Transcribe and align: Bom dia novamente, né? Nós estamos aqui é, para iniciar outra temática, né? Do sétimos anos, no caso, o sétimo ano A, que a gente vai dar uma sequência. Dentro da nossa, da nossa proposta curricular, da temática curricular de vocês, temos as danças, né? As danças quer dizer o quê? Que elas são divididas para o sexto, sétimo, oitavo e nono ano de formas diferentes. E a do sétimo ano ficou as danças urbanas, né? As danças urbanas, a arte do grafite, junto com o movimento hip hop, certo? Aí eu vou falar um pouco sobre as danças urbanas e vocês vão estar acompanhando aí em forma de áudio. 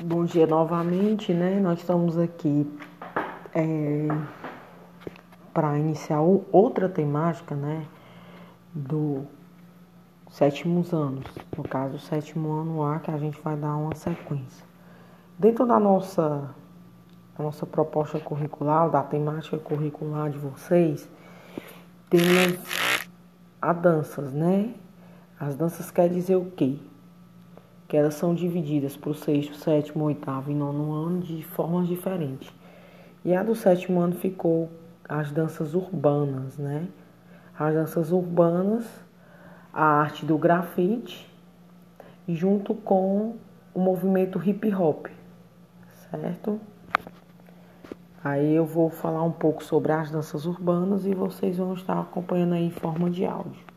Bom 0.00 0.24
dia 0.24 0.46
novamente, 0.46 1.34
né? 1.34 1.58
Nós 1.58 1.80
estamos 1.80 2.16
aqui 2.16 2.64
é, 3.52 4.06
para 5.52 5.76
iniciar 5.76 6.20
outra 6.20 6.88
temática, 6.88 7.56
né? 7.56 7.84
Do 8.72 9.26
sétimos 10.30 10.94
anos, 10.94 11.24
no 11.56 11.64
caso, 11.64 11.96
o 11.96 11.98
sétimo 11.98 12.52
ano 12.52 12.84
A, 12.84 13.00
que 13.00 13.10
a 13.10 13.18
gente 13.18 13.40
vai 13.40 13.56
dar 13.56 13.74
uma 13.74 13.92
sequência. 13.96 14.64
Dentro 15.36 15.66
da 15.66 15.80
nossa, 15.80 16.48
da 17.36 17.42
nossa 17.42 17.66
proposta 17.66 18.20
curricular, 18.20 18.88
da 18.88 19.02
temática 19.02 19.58
curricular 19.58 20.30
de 20.30 20.38
vocês, 20.38 21.08
temos 22.08 22.56
as 23.60 23.76
danças, 23.78 24.32
né? 24.32 24.74
As 25.40 25.56
danças 25.56 25.90
quer 25.90 26.08
dizer 26.08 26.36
o 26.36 26.52
quê? 26.52 26.78
Que 27.88 27.96
elas 27.96 28.14
são 28.14 28.34
divididas 28.34 28.96
para 28.96 29.10
o 29.10 29.14
sexto, 29.14 29.56
sétimo, 29.56 30.04
oitavo 30.04 30.50
e 30.50 30.54
nono 30.54 30.92
ano 30.92 31.20
de 31.20 31.42
formas 31.42 31.88
diferentes. 31.88 32.52
E 33.24 33.34
a 33.34 33.42
do 33.42 33.54
sétimo 33.54 33.98
ano 33.98 34.14
ficou 34.14 34.70
as 35.08 35.32
danças 35.32 35.74
urbanas, 35.74 36.58
né? 36.58 36.86
As 37.58 37.74
danças 37.74 38.12
urbanas, 38.12 38.86
a 39.72 39.82
arte 39.82 40.26
do 40.26 40.36
grafite, 40.36 41.26
junto 42.28 42.74
com 42.74 43.36
o 43.74 43.80
movimento 43.80 44.38
hip 44.46 44.72
hop, 44.74 45.06
certo? 46.10 46.60
Aí 48.22 48.54
eu 48.54 48.66
vou 48.66 48.90
falar 48.90 49.22
um 49.22 49.32
pouco 49.32 49.64
sobre 49.64 49.92
as 49.92 50.10
danças 50.10 50.44
urbanas 50.44 51.06
e 51.06 51.14
vocês 51.14 51.56
vão 51.56 51.72
estar 51.72 51.98
acompanhando 51.98 52.52
aí 52.52 52.66
em 52.66 52.70
forma 52.70 53.08
de 53.08 53.24
áudio. 53.24 53.66